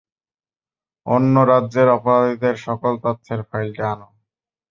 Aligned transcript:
অন্য 1.05 1.35
রাজ্যের 1.51 1.87
অপরাধীদের 1.89 2.55
সকল 2.65 2.93
তথ্যের 3.03 3.41
ফাইলটা 3.49 3.85
আনো। 3.93 4.07